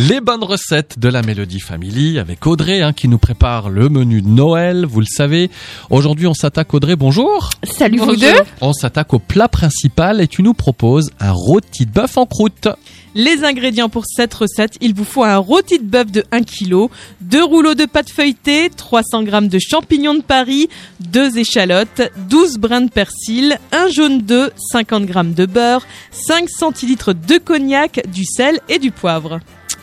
[0.00, 4.22] Les bonnes recettes de la Mélodie Family avec Audrey hein, qui nous prépare le menu
[4.22, 5.50] de Noël, vous le savez.
[5.90, 7.50] Aujourd'hui, on s'attaque Audrey, bonjour.
[7.64, 8.32] Salut vous deux.
[8.60, 12.68] On s'attaque au plat principal et tu nous proposes un rôti de bœuf en croûte.
[13.16, 16.90] Les ingrédients pour cette recette, il vous faut un rôti de bœuf de 1 kg,
[17.20, 20.68] deux rouleaux de pâte feuilletée, 300 g de champignons de Paris,
[21.00, 27.14] deux échalotes, 12 brins de persil, un jaune d'œuf, 50 g de beurre, 5 centilitres
[27.14, 29.40] de cognac, du sel et du poivre.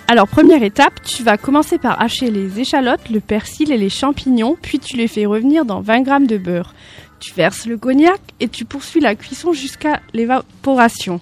[0.08, 4.56] Alors première étape, tu vas commencer par hacher les échalotes, le persil et les champignons,
[4.62, 6.76] puis tu les fais revenir dans 20 g de beurre.
[7.20, 11.22] Tu verses le cognac et tu poursuis la cuisson jusqu'à l'évaporation.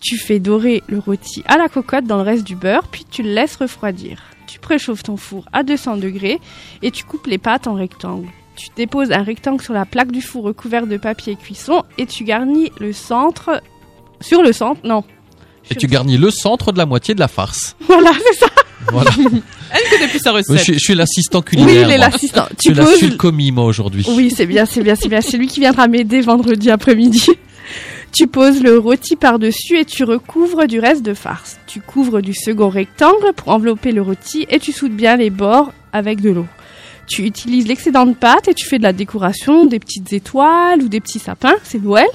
[0.00, 3.22] Tu fais dorer le rôti à la cocotte dans le reste du beurre, puis tu
[3.22, 4.22] le laisses refroidir.
[4.46, 6.40] Tu préchauffes ton four à 200 degrés
[6.80, 8.28] et tu coupes les pâtes en rectangle.
[8.56, 12.24] Tu déposes un rectangle sur la plaque du four recouvert de papier cuisson et tu
[12.24, 13.60] garnis le centre
[14.20, 14.80] sur le centre.
[14.82, 15.04] Non.
[15.70, 17.76] Et tu le- garnis le centre de la moitié de la farce.
[17.86, 18.46] Voilà, c'est ça.
[18.92, 19.10] Voilà.
[19.16, 20.58] Elle connaît plus sa je, recette.
[20.60, 21.88] suis- je suis l'assistant Oui, culinaire.
[21.88, 22.08] il est moi.
[22.08, 22.44] l'assistant.
[22.50, 22.98] Je Tu suis la poses.
[22.98, 24.04] sulcomie, moi, aujourd'hui.
[24.08, 25.20] Oui, c'est bien, c'est bien, c'est bien.
[25.22, 27.26] C'est lui qui viendra m'aider vendredi après-midi.
[28.16, 31.56] Tu poses le rôti par-dessus et tu recouvres du reste de farce.
[31.66, 35.72] Tu couvres du second rectangle pour envelopper le rôti et tu soudes bien les bords
[35.92, 36.46] avec de l'eau.
[37.08, 40.88] Tu utilises l'excédent de pâte et tu fais de la décoration, des petites étoiles ou
[40.88, 42.06] des petits sapins, c'est Noël.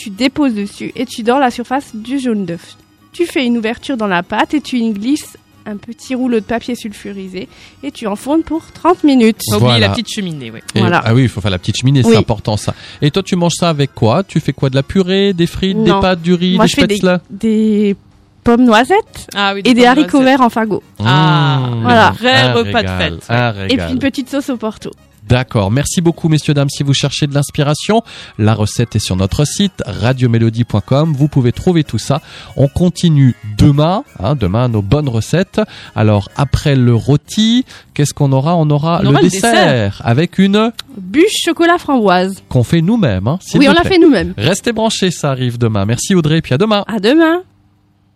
[0.00, 2.76] Tu déposes dessus et tu dors la surface du jaune d'œuf.
[3.12, 6.44] Tu fais une ouverture dans la pâte et tu y glisses un petit rouleau de
[6.44, 7.46] papier sulfurisé
[7.82, 9.42] et tu enfournes pour 30 minutes.
[9.58, 9.78] Voilà.
[9.78, 10.60] la petite cheminée, oui.
[10.74, 11.02] Voilà.
[11.04, 12.12] Ah oui, il faut faire la petite cheminée, Oui.
[12.12, 12.74] c'est important ça.
[13.02, 14.24] Et toi, tu manges ça avec quoi?
[14.24, 14.70] Tu fais quoi?
[14.70, 17.94] De la purée, des frites, des pâtes, du riz, Moi, des fais des, spätzle des
[18.42, 20.38] pommes noisettes Ah oui, et des haricots noisettes.
[20.38, 20.82] verts en fagot.
[20.98, 21.82] Ah, Mmh.
[21.82, 22.10] Voilà.
[22.18, 23.70] Vrai Un repas de fête.
[23.70, 24.90] Et puis une petite sauce au porto.
[25.28, 25.70] D'accord.
[25.70, 26.68] Merci beaucoup, messieurs, dames.
[26.70, 28.02] Si vous cherchez de l'inspiration,
[28.38, 31.12] la recette est sur notre site radiomélodie.com.
[31.16, 32.20] Vous pouvez trouver tout ça.
[32.56, 34.04] On continue demain.
[34.18, 35.60] Hein, demain, nos bonnes recettes.
[35.94, 38.56] Alors, après le rôti, qu'est-ce qu'on aura?
[38.56, 42.42] On aura On le aura le dessert, avec une Bûche chocolat framboise.
[42.48, 43.26] qu'on fait nous-mêmes.
[43.28, 44.34] Hein, Oui, on l'a fait nous-mêmes.
[44.36, 45.84] Restez branchés, ça arrive demain.
[45.86, 46.84] Merci Audrey, puis à demain.
[46.88, 47.42] À demain.